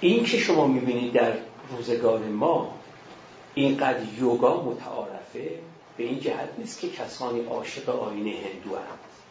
این 0.00 0.24
که 0.24 0.38
شما 0.38 0.66
می‌بینید 0.66 1.12
در 1.12 1.32
روزگار 1.70 2.18
ما 2.18 2.74
اینقدر 3.54 4.02
یوگا 4.18 4.62
متعارفه 4.62 5.50
به 5.96 6.04
این 6.04 6.20
جهت 6.20 6.48
نیست 6.58 6.80
که 6.80 6.88
کسانی 6.88 7.40
عاشق 7.40 7.88
آین 7.88 8.26
هندو 8.26 8.76
هست 8.76 9.22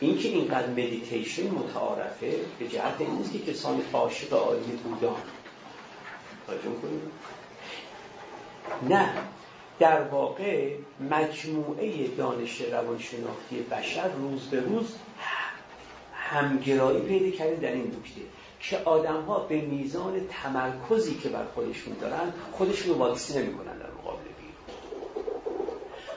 این 0.00 0.18
که 0.18 0.28
اینقدر 0.28 0.70
مدیتیشن 0.70 1.50
متعارفه 1.50 2.34
به 2.58 2.68
جهت 2.68 2.94
این 2.98 3.10
نیست 3.10 3.32
که 3.32 3.52
کسانی 3.52 3.82
عاشق 3.92 4.32
آین 4.34 4.62
بودان 4.84 5.16
نه 8.88 9.12
در 9.78 10.02
واقع 10.02 10.70
مجموعه 11.10 12.06
دانش 12.08 12.60
روانشناختی 12.60 13.56
بشر 13.70 14.08
روز 14.08 14.40
به 14.42 14.60
روز 14.60 14.94
همگرایی 16.14 17.00
پیدا 17.00 17.36
کرده 17.36 17.56
در 17.56 17.72
این 17.72 17.86
نکته. 17.86 18.20
که 18.62 18.78
آدم 18.78 19.20
ها 19.22 19.38
به 19.38 19.60
میزان 19.60 20.20
تمرکزی 20.30 21.14
که 21.14 21.28
بر 21.28 21.44
خودشون 21.44 21.94
دارن 22.00 22.32
خودشون 22.52 22.94
رو 22.94 22.98
واکسینه 22.98 23.38
می‌کنن 23.38 23.78
در 23.78 23.90
مقابل 23.90 24.22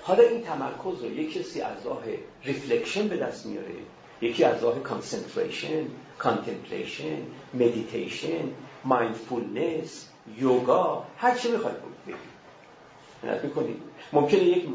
حالا 0.02 0.24
این 0.24 0.42
تمرکز 0.42 1.04
رو 1.04 1.12
یک 1.12 1.38
کسی 1.38 1.62
از 1.62 1.86
راه 1.86 2.04
reflection 2.44 3.08
به 3.08 3.18
دست 3.18 3.46
میاره. 3.46 3.76
یکی 4.22 4.44
از 4.44 4.64
راه 4.64 4.80
concentration 4.80 5.86
contemplation 6.18 7.18
meditation 7.54 8.50
mindfulness 8.84 10.10
یوگا 10.38 11.06
هر 11.18 11.36
چی 11.36 11.52
می‌خواد 11.52 11.82
بگید. 12.08 13.44
می‌کنید. 13.44 13.82
ممکنه 14.14 14.44
یک 14.44 14.66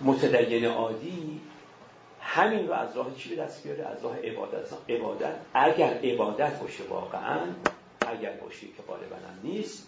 متدین 0.00 0.64
عادی 0.64 1.40
همین 2.30 2.68
رو 2.68 2.74
از 2.74 2.96
راه 2.96 3.14
چی 3.16 3.36
به 3.36 3.42
دست 3.42 3.62
بیاره؟ 3.62 3.84
از 3.84 4.04
راه 4.04 4.18
عبادت. 4.18 4.66
عبادت. 4.88 5.34
اگر 5.54 5.92
عبادت 5.92 6.60
باشه 6.60 6.84
واقعا 6.84 7.40
اگر 8.00 8.30
باشه 8.30 8.66
که 8.66 8.82
غالبا 8.88 9.16
هم 9.16 9.38
نیست 9.42 9.86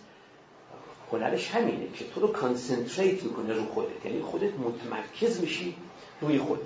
هنرش 1.13 1.51
همینه 1.51 1.93
که 1.95 2.05
تو 2.05 2.21
رو 2.21 2.29
concentrate 2.29 3.23
می‌کنه 3.23 3.55
رو 3.55 3.67
خودت. 3.67 4.07
یعنی 4.07 4.23
خودت 4.23 4.55
متمرکز 4.55 5.41
میشی 5.41 5.77
روی 6.21 6.39
خودت. 6.39 6.63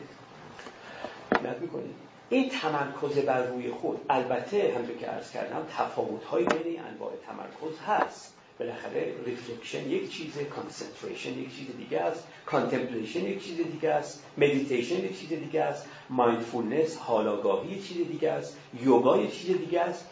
می‌کنید 1.61 1.95
این 2.29 2.49
تمرکز 2.49 3.19
بر 3.19 3.47
روی 3.47 3.71
خود. 3.71 4.01
البته 4.11 4.75
هم 4.77 4.99
که 4.99 5.07
عرض 5.07 5.31
کردم 5.31 5.67
تفاوت 5.79 6.25
های 6.25 6.45
بین 6.45 6.81
انواع 6.81 7.13
تمرکز 7.27 7.79
هست. 7.81 8.35
بالاخره 8.59 9.15
reflection 9.27 9.91
یک 9.91 10.11
چیزه 10.11 10.45
concentration 10.45 11.39
یک 11.39 11.57
چیز 11.57 11.77
دیگه 11.77 12.01
است. 12.01 12.27
contemplation 12.47 13.25
یک 13.25 13.45
چیز 13.45 13.57
دیگه 13.57 13.91
است. 13.91 14.25
مدیتیشن 14.39 15.05
یک 15.05 15.21
چیز 15.21 15.29
دیگه 15.29 15.63
است. 15.63 15.87
mindfulness 16.11 16.97
حالا 16.97 17.21
آگاهی 17.21 17.71
یک 17.71 17.89
چیز 17.89 18.07
دیگه 18.09 18.31
است. 18.31 18.57
یوگا 18.83 19.19
یک 19.19 19.39
چیز 19.39 19.57
دیگه 19.59 19.81
است. 19.81 20.07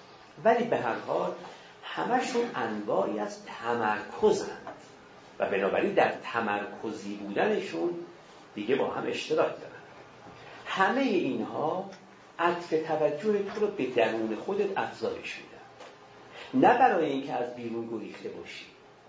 ولی 0.44 0.64
به 0.64 0.76
هر 0.76 0.94
حال 0.94 1.32
همشون 1.84 2.42
انواعی 2.54 3.18
از 3.18 3.44
تمرکزند. 3.44 4.76
و 5.38 5.46
بنابراین 5.46 5.92
در 5.92 6.12
تمرکزی 6.22 7.14
بودنشون 7.14 7.90
دیگه 8.54 8.76
با 8.76 8.90
هم 8.90 9.06
اشتراک 9.06 9.50
دارن. 9.60 9.72
همه 10.66 11.00
اینها 11.00 11.90
عطف 12.38 12.70
توجه 12.70 13.42
تو 13.42 13.60
رو 13.60 13.66
به 13.66 13.86
درون 13.86 14.36
خودت 14.36 14.78
افزایش 14.78 15.36
میده. 15.36 15.51
نه 16.54 16.78
برای 16.78 17.06
اینکه 17.06 17.32
از 17.32 17.54
بیرون 17.56 17.86
گریخته 17.86 18.28
باشی 18.28 18.64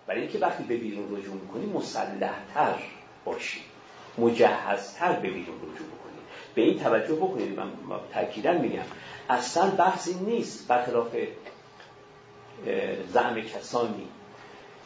برای 0.07 0.21
اینکه 0.21 0.39
وقتی 0.39 0.63
به 0.63 0.77
بیرون 0.77 1.17
رجوع 1.17 1.33
می‌کنی 1.33 1.65
مسلحتر 1.65 2.75
باشی 3.25 3.59
مجهزتر 4.17 5.11
به 5.13 5.27
بیرون 5.27 5.55
رجوع 5.57 5.87
بکنی. 5.87 6.13
به 6.55 6.61
این 6.61 6.79
توجه 6.79 7.15
بکنید 7.15 7.59
من 7.59 7.71
تاکیدا 8.13 8.53
میگم 8.53 8.83
اصلا 9.29 9.69
بحثی 9.69 10.13
نیست 10.13 10.67
برخلاف 10.67 11.15
زعم 13.13 13.41
کسانی 13.41 14.07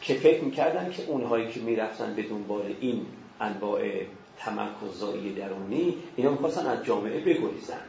که 0.02 0.14
فکر 0.14 0.44
می‌کردن 0.44 0.90
که 0.90 1.04
اونهایی 1.06 1.48
که 1.52 1.60
می‌رفتن 1.60 2.14
به 2.14 2.22
دنبال 2.22 2.74
این 2.80 3.06
انواع 3.40 3.80
تمرکزایی 4.38 5.34
درونی 5.34 5.94
اینا 6.16 6.30
می‌خواستن 6.30 6.66
از 6.66 6.84
جامعه 6.84 7.20
بگریزن. 7.20 7.80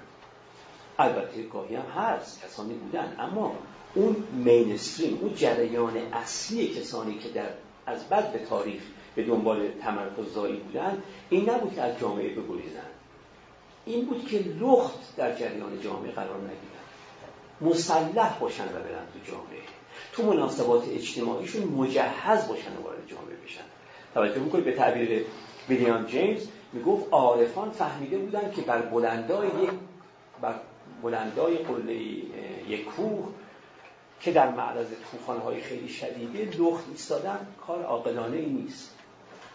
البته 1.00 1.44
گاهی 1.44 1.76
هم 1.76 1.86
هست 1.86 2.46
کسانی 2.46 2.74
بودن. 2.74 3.16
اما 3.20 3.56
اون 3.96 4.16
مینستریم 4.32 5.20
اون 5.22 5.34
جریان 5.34 5.98
اصلی 6.14 6.68
کسانی 6.68 7.18
که 7.18 7.30
در 7.30 7.50
از 7.86 8.10
بعد 8.10 8.34
به 8.34 8.40
تاریخ 8.40 8.82
به 9.16 9.24
دنبال 9.24 9.68
تمرکز 9.82 10.34
زایی 10.34 10.56
بودن 10.56 11.04
این 11.30 11.50
نبود 11.50 11.76
که 11.76 11.82
از 11.82 12.00
جامعه 12.00 12.30
بگریزن. 12.30 12.90
این 13.86 14.06
بود 14.06 14.28
که 14.28 14.40
لخت 14.40 15.16
در 15.18 15.36
جریان 15.36 15.82
جامعه 15.82 16.12
قرار 16.12 16.38
نگیرن. 16.38 16.80
مسلح 17.62 18.40
باشن 18.40 18.66
و 18.66 18.68
برن 18.68 19.06
تو 19.14 19.32
جامعه. 19.32 19.62
تو 20.14 20.24
مناسبات 20.24 20.84
اجتماعیشون 20.90 21.64
مجهز 21.64 22.48
باشن 22.48 22.78
و 22.78 22.84
وارد 22.84 23.08
جامعه 23.08 23.36
بشن. 23.46 23.64
توجه 24.14 24.40
می‌کنید 24.40 24.66
به 24.66 24.72
تعبیر 24.72 25.26
ویلیام 25.70 26.06
جیمز؟ 26.06 26.48
می‌گفت 26.74 27.06
عارفان 27.12 27.72
فهمیده 27.72 28.18
بودن 28.18 28.52
که 28.52 28.62
بر 28.62 28.82
بلندای 28.82 29.48
یک 29.48 29.70
بر 30.42 30.56
بلندای 31.04 31.58
قله 31.58 31.94
یک 32.68 32.86
کوه 32.86 33.30
که 34.20 34.32
در 34.32 34.52
معرض 34.52 34.88
طوفان‌های 35.12 35.62
خیلی 35.62 35.90
شدیده 35.90 36.58
لخت 36.58 36.84
ایستادن 36.92 37.48
کار 37.68 37.84
عاقلانه 37.84 38.38
ای 38.38 38.46
نیست. 38.46 38.96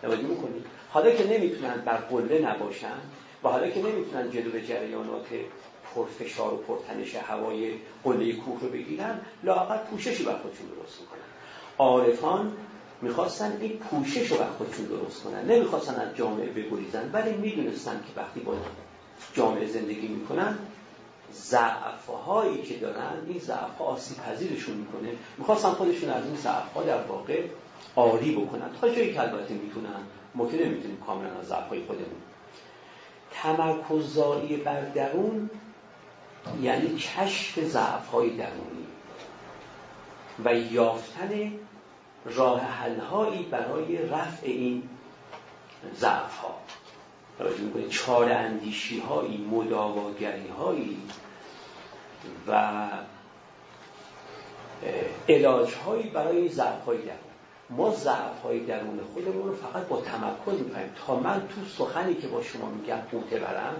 توجه 0.02 0.22
می‌کنید 0.22 0.66
حالا 0.90 1.10
که 1.10 1.26
نمی‌تونن 1.26 1.82
بر 1.84 1.96
قله 1.96 2.38
نباشن 2.38 2.98
و 3.44 3.48
حالا 3.48 3.70
که 3.70 3.82
نمی‌تونن 3.82 4.30
جلو 4.30 4.60
جریانات 4.60 5.26
پرفشار 5.94 6.54
و 6.54 6.56
پرتنش 6.56 7.14
هوای 7.14 7.74
قله 8.04 8.32
کوه 8.32 8.60
رو 8.60 8.68
بگیرن 8.68 9.20
لاقل 9.42 9.78
پوششی 9.78 10.24
بر 10.24 10.38
خودشون 10.38 10.66
درست 10.66 11.00
می‌کنن. 11.00 11.20
عارفان 11.78 12.52
می‌خواستن 13.02 13.58
این 13.60 13.78
پوشش 13.78 14.30
رو 14.30 14.36
بر 14.36 14.50
خودشون 14.58 14.86
درست 14.86 15.22
کنن. 15.22 15.44
نمی‌خواستن 15.44 15.94
از 15.94 16.16
جامعه 16.16 16.46
بگریزن 16.46 17.10
ولی 17.12 17.32
می‌دونستن 17.32 17.92
که 17.92 18.20
وقتی 18.20 18.40
با 18.40 18.54
جامعه 19.34 19.66
زندگی 19.66 20.08
می‌کنن 20.08 20.58
ضعفهایی 21.34 22.62
که 22.62 22.76
دارن 22.76 23.12
این 23.28 23.38
ضعف 23.38 23.82
آسیب 23.82 24.18
پذیرشون 24.18 24.76
می‌کنه. 24.76 25.08
می‌خواستن 25.38 25.70
خودشون 25.70 26.10
از 26.10 26.24
این 26.24 26.36
ضعف 26.36 26.86
در 26.86 27.02
واقع 27.02 27.42
عالی 27.96 28.36
بکنن. 28.36 28.70
تا 28.80 28.88
جایی 28.88 29.14
که 29.14 29.20
البته 29.20 29.54
می‌تونن 29.54 30.00
ما 30.34 30.46
که 30.46 30.66
نمی‌تونیم 30.66 31.02
کاملا 31.06 31.30
از 31.40 31.46
ضعف 31.46 31.68
های 31.68 31.84
خودمون. 31.84 32.22
تمرکززایی 33.32 34.56
بر 34.56 34.80
درون 34.80 35.50
یعنی 36.62 36.96
کشف 36.96 37.64
ضعف 37.64 38.08
های 38.08 38.30
درونی 38.30 38.86
و 40.44 40.54
یافتن 40.54 41.52
راه 42.24 42.60
حل 42.60 43.00
هایی 43.00 43.42
برای 43.42 43.96
رفع 44.08 44.46
این 44.46 44.82
ضعف 45.94 46.38
ها 46.38 46.54
چار 47.90 48.32
اندیشی 48.32 49.00
هایی 49.00 49.48
مداواگری 49.50 50.48
هایی 50.48 50.98
و 52.48 52.88
علاج 55.28 55.74
هایی 55.74 56.10
برای 56.10 56.48
ضعف 56.48 56.84
های 56.84 56.98
درون. 56.98 57.18
ما 57.70 57.90
ضعف 57.90 58.42
های 58.42 58.60
درون 58.60 59.00
خودمون 59.14 59.48
رو 59.48 59.54
فقط 59.54 59.88
با 59.88 60.00
تمرکز 60.00 60.66
می‌کنیم. 60.66 60.90
تا 61.06 61.16
من 61.16 61.48
تو 61.48 61.84
سخنی 61.84 62.14
که 62.14 62.28
با 62.28 62.42
شما 62.42 62.70
میگم 62.70 62.96
قوطه 62.96 63.38
برم 63.38 63.74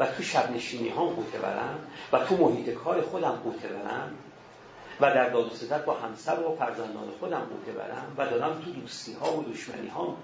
و 0.00 0.06
تو 0.06 0.22
شب 0.22 0.50
نشینی 0.50 0.88
ها 0.88 1.04
قوطه 1.04 1.38
برم 1.38 1.78
و 2.12 2.18
تو 2.18 2.36
محیط 2.36 2.70
کار 2.70 3.02
خودم 3.02 3.40
قوطه 3.44 3.68
برم 3.68 4.14
و 5.00 5.14
در 5.14 5.28
داد 5.28 5.84
با 5.84 5.94
همسر 5.94 6.40
و 6.40 6.56
فرزندان 6.56 7.08
خودم 7.20 7.40
قوطه 7.40 7.72
برم 7.78 8.14
و 8.18 8.26
دارم 8.26 8.60
تو 8.64 8.70
دوستی 8.70 9.12
ها 9.12 9.36
و 9.36 9.44
دشمنی 9.52 9.88
ها 9.88 10.16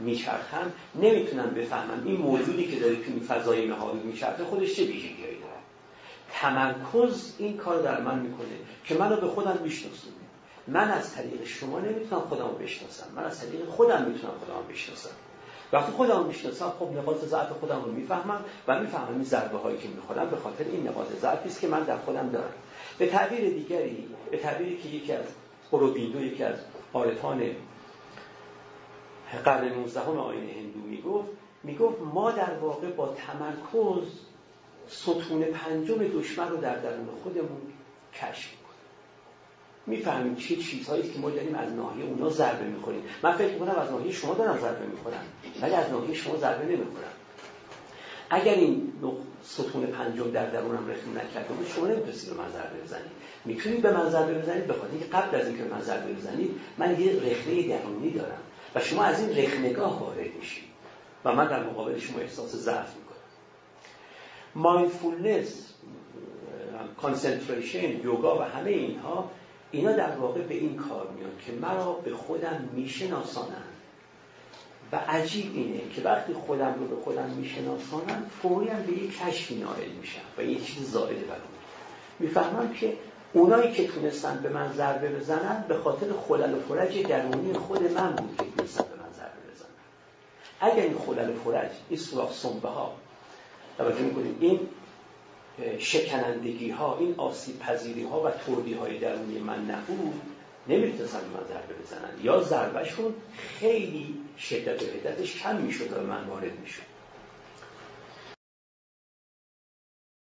میچرخم 0.00 0.72
نمی‌تونم 0.94 1.50
بفهمم 1.50 2.02
این 2.04 2.16
موجودی 2.16 2.66
که 2.66 2.80
داره 2.80 2.96
تو 2.96 3.02
این 3.06 3.20
فضای 3.20 3.66
مهاری 3.66 3.98
میچرخه 3.98 4.44
خودش 4.44 4.76
چه 4.76 4.82
ویژگیهایی 4.82 5.38
داره. 5.38 5.60
تمرکز 6.32 7.34
این 7.38 7.56
کار 7.56 7.82
در 7.82 8.00
من 8.00 8.18
می‌کنه 8.18 8.48
که 8.84 8.94
منو 8.94 9.16
به 9.16 9.26
خودم 9.26 9.58
میشناسونه. 9.62 10.14
من 10.68 10.90
از 10.90 11.14
طریق 11.14 11.44
شما 11.44 11.80
نمی‌تونم 11.80 12.22
خودم 12.22 12.46
رو 12.46 12.54
بشناسم. 12.54 13.06
من 13.16 13.24
از 13.24 13.40
طریق 13.40 13.68
خودم 13.68 14.02
می‌تونم 14.02 14.32
خودم 14.40 14.58
رو 14.58 14.72
بشناسم. 14.72 15.10
وقتی 15.72 15.92
خودم 15.92 16.16
رو 16.16 16.24
می‌شناسم 16.24 16.72
خب 16.78 16.88
نقاط 16.98 17.24
ضعف 17.24 17.48
خودم 17.48 17.82
رو 17.84 17.92
می‌فهمم 17.92 18.44
و 18.68 18.80
می‌فهمم 18.80 19.14
این 19.14 19.24
ضربه 19.24 19.58
هایی 19.58 19.78
که 19.78 19.88
می‌خورم 19.88 20.30
به 20.30 20.36
خاطر 20.36 20.64
این 20.64 20.88
نقاط 20.88 21.06
ضعفی 21.20 21.48
است 21.48 21.60
که 21.60 21.68
من 21.68 21.82
در 21.82 21.96
خودم 21.96 22.30
دارم. 22.30 22.52
به 22.98 23.06
تعبیر 23.06 23.40
دیگری 23.40 24.08
به 24.30 24.36
تعبیری 24.36 24.78
که 24.78 24.88
یکی 24.88 25.12
از 25.12 25.24
اوروبیندو 25.70 26.24
یکی 26.24 26.44
از 26.44 26.54
عارفان 26.94 27.42
قرن 29.38 29.68
19 29.68 30.00
آین 30.00 30.50
هندو 30.50 30.80
می‌گفت 30.88 31.28
می‌گفت 31.62 32.00
ما 32.14 32.30
در 32.30 32.54
واقع 32.54 32.90
با 32.90 33.08
تمرکز 33.08 34.08
ستون 34.88 35.42
پنجم 35.42 35.98
دشمن 35.98 36.48
رو 36.48 36.56
در 36.56 36.76
درون 36.76 37.08
خودمون 37.22 37.60
کشف 38.14 38.50
می‌فهمیم 39.86 40.34
چه 40.34 40.56
چیزهایی 40.56 41.02
که 41.02 41.18
ما 41.18 41.30
داریم 41.30 41.54
از 41.54 41.72
ناحیه 41.72 42.04
اونا 42.04 42.28
ضربه 42.28 42.64
می‌خوریم. 42.64 43.02
من 43.22 43.32
فکر 43.32 43.52
می‌کنم 43.52 43.74
از 43.74 43.90
ناحیه 43.90 44.12
شما 44.12 44.34
دارم 44.34 44.58
ضربه 44.58 44.86
می‌خورم 44.86 45.24
ولی 45.62 45.74
از 45.74 45.90
ناحیه 45.90 46.14
شما 46.14 46.36
ضربه 46.36 46.64
نمی‌خورم 46.64 47.12
اگر 48.30 48.54
این 48.54 48.92
ستون 49.42 49.86
پنجم 49.86 50.30
در 50.30 50.46
درونم 50.46 50.88
رخنه 50.88 51.24
نکرده 51.24 51.54
بود 51.54 51.68
شما 51.68 51.86
نمی‌تونستید 51.86 52.34
به 52.34 52.42
من 52.42 52.48
ضربه 52.52 52.82
بزنید. 52.84 53.10
می‌تونید 53.44 53.82
به 53.82 53.92
من 53.92 54.10
ضربه 54.10 54.34
بزنید 54.34 54.66
به 54.66 54.72
خاطر 54.72 54.96
قبل 55.12 55.40
از 55.40 55.46
اینکه 55.46 55.62
به 55.62 55.74
من 55.74 55.80
ضربه 55.82 56.12
بزنید 56.12 56.50
من 56.78 57.00
یه 57.00 57.12
رخنه 57.12 57.68
درونی 57.68 58.10
دارم. 58.10 58.40
و 58.74 58.80
شما 58.80 59.04
از 59.04 59.20
این 59.20 59.38
رخنه‌گاه 59.38 60.00
وارد 60.00 60.34
میشید 60.38 60.64
و 61.24 61.32
من 61.32 61.48
در 61.48 61.62
مقابل 61.62 61.98
شما 61.98 62.18
احساس 62.18 62.54
ضعف 62.56 62.96
می‌کنم. 62.96 63.10
mindfulness 64.54 65.74
concentration 67.02 68.00
یوگا 68.04 68.38
و 68.38 68.42
همه 68.42 68.70
اینها 68.70 69.30
اینا 69.70 69.92
در 69.92 70.16
واقع 70.16 70.40
به 70.40 70.54
این 70.54 70.76
کار 70.76 71.08
میاد 71.10 71.40
که 71.46 71.52
مرا 71.52 71.92
به 71.92 72.14
خودم 72.14 72.68
میشناسانند. 72.72 73.64
و 74.92 74.96
عجیب 74.96 75.52
اینه 75.54 75.80
که 75.96 76.02
وقتی 76.02 76.32
خودم 76.32 76.74
رو 76.78 76.86
به 76.86 77.02
خودم 77.02 77.30
میشناسانم 77.30 78.30
فوری 78.42 78.70
به 78.86 78.92
یک 78.92 79.18
کشفی 79.18 79.54
نائل 79.54 79.90
میشم 80.00 80.20
و 80.38 80.42
یه 80.42 80.60
چیز 80.60 80.90
زائده 80.90 81.24
برام. 81.24 81.40
می‌فهمم 82.18 82.72
که 82.72 82.96
اونایی 83.32 83.72
که 83.72 83.86
تونستن 83.86 84.40
به 84.42 84.48
من 84.48 84.72
ضربه 84.72 85.08
بزنن 85.08 85.64
به 85.68 85.76
خاطر 85.76 86.06
خلل 86.28 86.54
و 86.54 86.60
فرج 86.60 87.02
درونی 87.02 87.52
خود 87.52 87.92
من 87.92 88.12
بود 88.12 88.36
که 88.38 88.44
تونستن 88.56 88.84
به 88.84 89.02
من 89.02 89.12
ضربه 89.16 89.52
بزنن 89.52 89.68
اگر 90.60 90.82
این 90.82 90.98
خلل 90.98 91.34
فرج 91.34 91.70
این 91.88 91.98
سوراخ 91.98 92.32
سنبه 92.32 92.68
ها 92.68 92.94
توجه 93.78 94.00
می‌کنیم 94.00 94.36
این 94.40 94.68
شکنندگی 95.78 96.70
ها 96.70 96.98
این 96.98 97.14
آسیب 97.16 97.58
پذیری 97.58 98.04
ها 98.04 98.22
و 98.22 98.30
توردی 98.30 98.74
های 98.74 98.98
درونی 98.98 99.38
من 99.38 99.70
نبود 99.70 100.20
نمی‌تونستن 100.68 101.18
من 101.18 101.40
ضربه 101.48 101.74
بزنن. 101.82 102.24
یا 102.24 102.42
ضربهشون 102.42 103.14
خیلی 103.58 104.14
شدت 104.38 104.82
و 104.82 104.86
حدتش 104.86 105.42
کم 105.42 105.56
می‌شد 105.56 105.92
و 105.92 106.00
من 106.00 106.24
وارد 106.24 106.58
می‌شد. 106.60 106.99